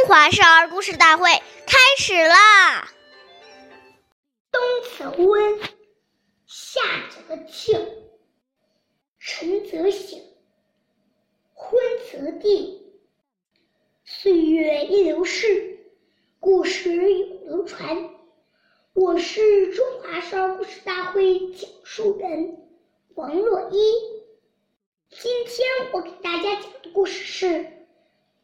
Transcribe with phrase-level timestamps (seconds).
[0.00, 1.28] 中华少儿故事大会
[1.66, 2.90] 开始啦！
[4.50, 4.62] 冬
[4.96, 5.60] 则温，
[6.46, 6.80] 夏
[7.10, 7.78] 则静，
[9.18, 10.18] 晨则省，
[11.52, 11.78] 昏
[12.10, 12.80] 则定。
[14.06, 15.78] 岁月易流逝，
[16.40, 18.08] 故事永流传。
[18.94, 22.56] 我是中华少儿故事大会讲述人
[23.16, 23.78] 王若一。
[25.10, 27.79] 今天我给大家讲的故事是。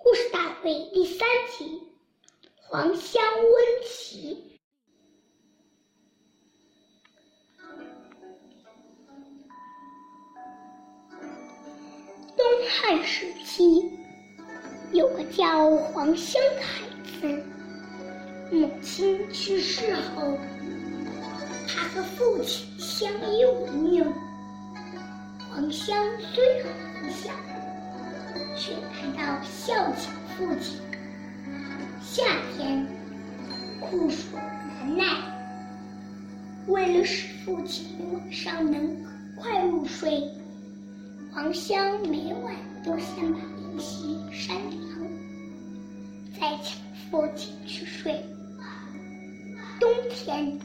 [0.09, 1.65] 故事大会第三集
[2.63, 3.53] 《黄香温
[3.85, 4.41] 琪》。
[12.37, 13.91] 东汉时期，
[14.93, 16.85] 有个叫黄香的孩
[17.21, 17.43] 子，
[18.53, 20.39] 母亲去世后，
[21.67, 24.05] 他和父亲相依为命。
[25.51, 25.99] 黄香
[26.33, 27.33] 虽很小。
[28.57, 30.81] 却知道孝敬父亲。
[32.01, 32.23] 夏
[32.57, 32.87] 天
[33.81, 35.05] 酷暑难耐，
[36.67, 38.97] 为了使父亲晚上能
[39.37, 40.23] 快入睡，
[41.33, 45.09] 黄香每晚都先把凉席扇凉，
[46.41, 48.25] 再请父亲去睡。
[49.79, 50.59] 冬天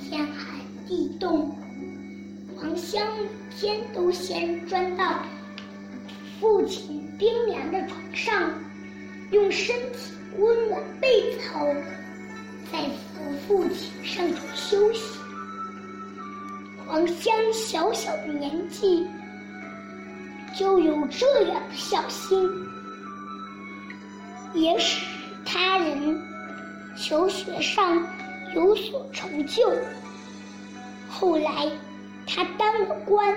[0.00, 1.54] 天寒地冻，
[2.56, 5.22] 黄香每天都先钻到。
[6.40, 8.52] 父亲冰凉的床上，
[9.30, 11.66] 用身体温暖被子后，
[12.70, 15.18] 再扶父亲上床休息。
[16.86, 19.06] 黄香小小的年纪
[20.54, 22.38] 就有这样的孝心，
[24.54, 25.04] 也使
[25.44, 26.20] 他人
[26.96, 28.06] 求学上
[28.54, 29.62] 有所成就。
[31.08, 31.70] 后来，
[32.26, 33.34] 他当了官，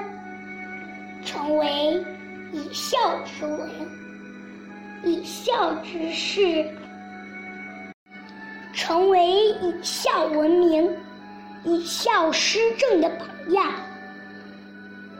[1.24, 2.06] 成为。
[2.52, 3.70] 以孝之文，
[5.04, 6.66] 以孝之事，
[8.74, 9.28] 成为
[9.62, 10.92] 以孝闻名、
[11.64, 13.72] 以孝施政的榜样。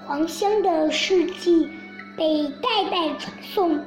[0.06, 1.70] 黄香的事迹
[2.18, 3.80] 被代代传颂，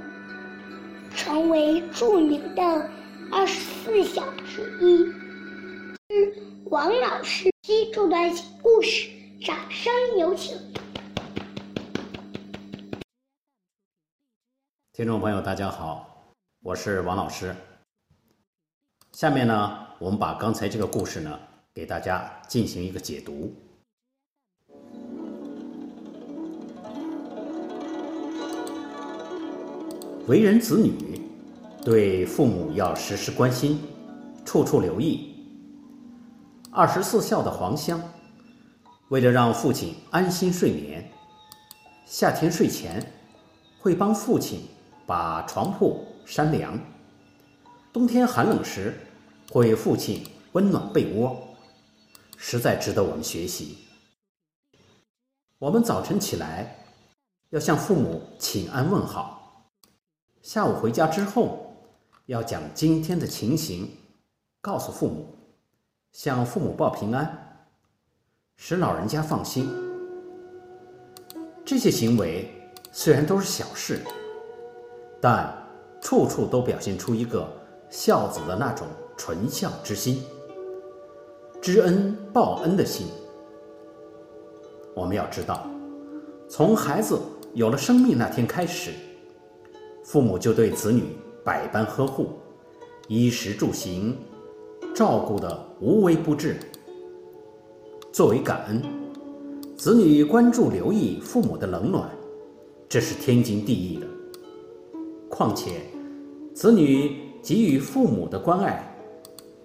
[1.16, 2.88] 成为著名的
[3.32, 5.04] 二十四孝之一。
[6.08, 6.32] 之
[6.66, 8.31] 王老师这段
[8.62, 9.08] 故事，
[9.44, 10.56] 掌声有请。
[14.94, 16.22] 听众朋友，大家好，
[16.60, 17.56] 我是王老师。
[19.12, 21.41] 下面呢，我们把刚才这个故事呢，
[21.72, 23.54] 给大家进行一个解读。
[30.26, 31.22] 为人子女，
[31.82, 33.81] 对父母要时时关心，
[34.44, 35.34] 处处留意。
[36.70, 37.98] 二十四孝的黄香，
[39.08, 41.10] 为了让父亲安心睡眠，
[42.04, 43.10] 夏天睡前
[43.81, 44.60] 会帮父亲。
[45.06, 46.78] 把床铺扇凉，
[47.92, 48.94] 冬天寒冷时，
[49.54, 51.36] 为父亲温暖被窝，
[52.36, 53.78] 实在值得我们学习。
[55.58, 56.84] 我们早晨起来
[57.50, 59.70] 要向父母请安问好，
[60.40, 61.76] 下午回家之后
[62.26, 63.90] 要将今天的情形
[64.60, 65.36] 告诉父母，
[66.12, 67.66] 向父母报平安，
[68.56, 69.69] 使老人家放心。
[71.64, 72.50] 这些行为
[72.92, 74.00] 虽然都是小事。
[75.22, 75.56] 但
[76.00, 77.48] 处处都表现出一个
[77.88, 80.20] 孝子的那种纯孝之心、
[81.60, 83.06] 知恩报恩的心。
[84.96, 85.64] 我们要知道，
[86.48, 87.16] 从孩子
[87.54, 88.90] 有了生命那天开始，
[90.02, 92.30] 父母就对子女百般呵护，
[93.06, 94.18] 衣食住行
[94.92, 96.58] 照顾的无微不至。
[98.10, 98.82] 作为感恩，
[99.76, 102.10] 子女关注留意父母的冷暖，
[102.88, 104.06] 这是天经地义的。
[105.34, 105.81] 况且，
[106.54, 108.84] 子女给予父母的关爱，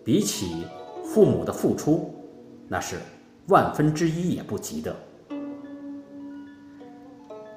[0.01, 0.65] 比起
[1.03, 2.15] 父母的付出，
[2.69, 2.95] 那是
[3.49, 4.95] 万分之一也不及的。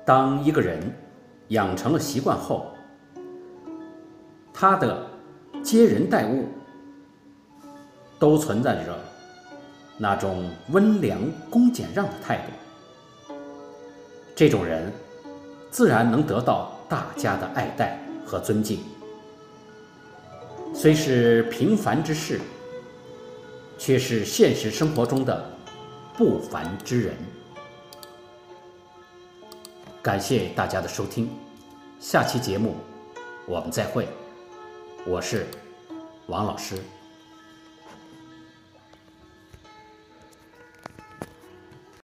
[0.04, 0.82] 当一个人
[1.50, 2.66] 养成了习惯后，
[4.52, 5.06] 他的
[5.62, 6.46] 接人待物
[8.18, 8.98] 都存在着
[9.96, 11.16] 那种温良
[11.48, 13.34] 恭俭让的态度，
[14.34, 14.92] 这种人
[15.70, 16.72] 自然能得到。
[16.90, 18.80] 大家的爱戴和尊敬，
[20.74, 22.40] 虽是平凡之事，
[23.78, 25.56] 却是现实生活中的
[26.18, 27.14] 不凡之人。
[30.02, 31.30] 感谢大家的收听，
[32.00, 32.74] 下期节目
[33.46, 34.08] 我们再会，
[35.06, 35.46] 我是
[36.26, 36.76] 王老师。